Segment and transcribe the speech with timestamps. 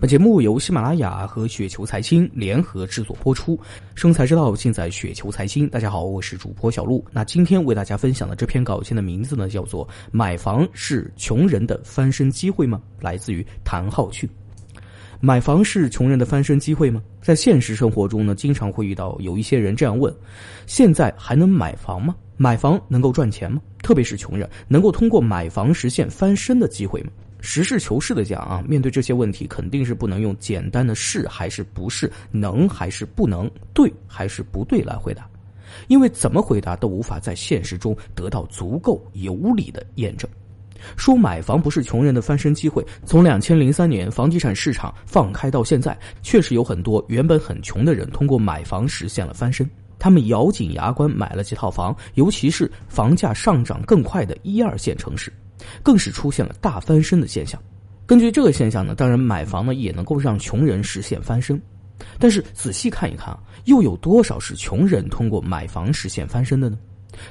[0.00, 3.60] 本节目由喜马拉雅和雪球财经联合制作播出，
[3.94, 5.68] 生财之道尽在雪球财经。
[5.68, 7.04] 大家好，我是主播小璐。
[7.12, 12.80] 那今天为大家分享的这篇稿件的名字呢，叫做《买房是穷人的翻身机会吗》？
[13.04, 14.26] 来自于谭浩去。
[15.20, 17.02] 买房是穷人的翻身机会吗？
[17.20, 20.10] 在现实生活中呢，经常会遇到有一些人这样问：
[20.66, 22.16] 现在还能买房吗？
[22.38, 23.60] 买房能够赚钱吗？
[23.82, 27.10] 特别是穷人，能够通过买房实现翻身的机会吗？
[27.40, 35.28] 实事求是的讲啊，面对这些问题，肯定是不能用简单的是还是不是、能还是不能、对还是不对来回答，
[35.88, 40.28] 因为怎么回答都无法在现实中得到足够有理的验证。
[40.96, 49.68] 说买房不是穷人的翻身机会，从两千零三年房地产市场放开到现在，确实有很多原本很穷的人通过买房实现了翻身。
[49.98, 55.30] 他们咬紧牙关买了几套房，尤其是房价上涨更快的一二线城市。
[55.82, 57.60] 更是出现了大翻身的现象。
[58.06, 61.60] 根据这个现象呢，当然买房呢也能够让穷人实现翻身。
[62.18, 66.78] 但是仔细看一看啊，又有多少是穷人通过买房实现翻身的呢？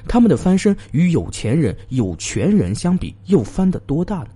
[0.06, 4.28] 他们的翻身与有钱人、有权人相比，又翻得多大呢？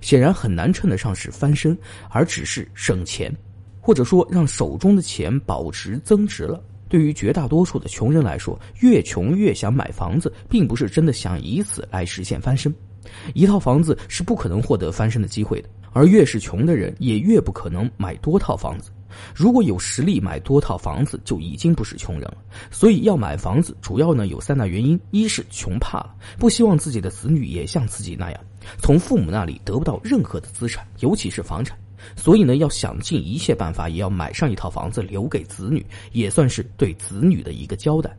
[0.00, 1.78] 显然很难称得上是翻身，
[2.10, 3.32] 而只是省钱，
[3.80, 6.62] 或者说让手中的钱保值增值了。
[6.88, 12.74] 对于绝大多数的穷人来说，越穷越想买房子，并不是真的想以此来实现翻身。
[13.34, 18.90] 一套房子是不可能获得翻身的机会的，而越是穷的人，也越不可能买多套房子。
[19.34, 22.36] 如果有实力买多套房子，就已经不是穷人了。
[22.70, 28.40] 所以要买房子，主要呢有三大原因：一是穷怕了，不希望自己的子女也像自己那样，
[28.78, 31.76] 从父母那里得不到任何的资产，尤其是房产，
[32.16, 38.10] 所以呢要想尽一切办法，也要买上一套房子留给子女，也算是对子女的一个交代；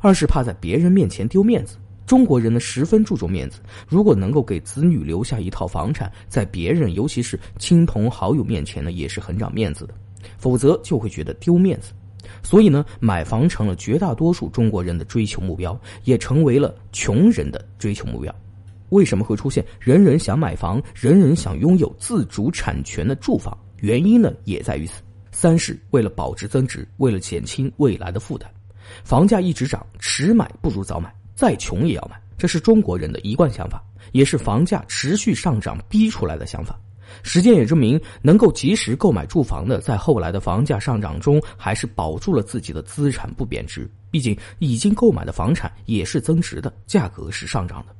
[0.00, 1.76] 二是怕在别人面前丢面子。
[2.10, 9.94] 中国人呢十分注重面子，如果能够给子女留下一套房产，在别人尤其是亲朋好友面前呢，也是很长面子的，
[10.36, 11.92] 否则就会觉得丢面子。
[12.42, 18.34] 所以呢，买房成了绝大多数中国人的追求目标，也成为了穷人的追求目标。
[18.88, 23.56] 为什么会出现人人想买房、人人想拥有自主产权的住房？
[23.76, 25.00] 原因呢，也在于此。
[25.30, 28.50] 三是为了保值增值，为了减轻未来的负担。
[29.04, 31.14] 房价一直涨，迟买不如早买。
[31.40, 36.78] 再穷也要买，这是中国人的一贯想法，也是房价持续上涨逼出来的想法。
[37.22, 43.90] 实践也证明，能够及时购买住房的，在后来的房价上涨中，还是保住了自己的资产不贬值。
[44.10, 47.96] 毕竟，已经购买的房产也是增值的，价格是上涨的。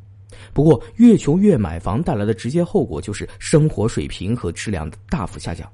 [0.52, 5.66] 不过，越穷越买房带来的直接后果就是生活水平和质量的大幅下降。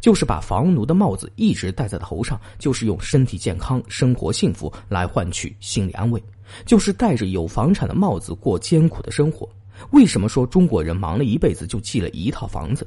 [0.00, 6.22] 就是把房奴的帽子一直戴在头上，就是用身体健康、生活幸福来换取心理安慰，
[6.64, 9.48] 就是戴着有房产的帽子过艰苦的生活。
[9.90, 12.86] 为什么说中国人忙了一辈子就记了一套房子？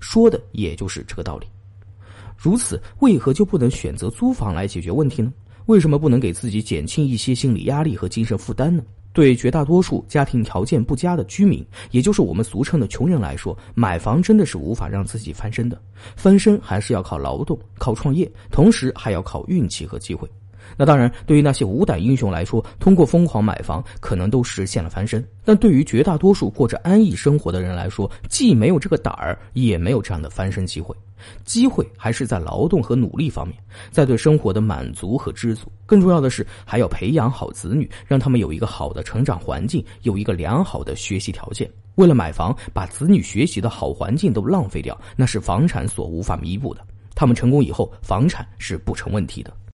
[0.00, 1.46] 说的也就是这个道理。
[2.36, 5.32] 如此，为何就不能选择租房来解决问题呢？
[5.66, 8.82] 为什么不能给自己减轻一些心理压力和精神负担呢？
[9.12, 15.80] 对绝大多数家庭条件不佳的居民，也就是我们俗称的穷人来说，买房真的是无法让自己翻身的。
[16.16, 20.28] 翻身还是要靠劳动、靠创业，同时还要靠运气和机会。
[20.76, 30.94] 那当然，对于那些无胆英雄来说，通过疯狂买房可能都实现了翻身；但对于绝大多数过着安逸生活的人来说，既没有这个胆儿，也没有这样的翻身机会。
[31.44, 33.56] 机会还是在劳动和努力方面，
[33.90, 35.70] 在对生活的满足和知足。
[35.92, 41.70] 更重要的是，还要培养好子女，让他们有一个好的成长环境，有一个良好的学习条件。
[41.96, 46.80] 为了买房，把子女学习的好环境都浪费掉，那是房产所无法弥补的。
[47.14, 49.52] 他们成功以后，房产是不成问题的。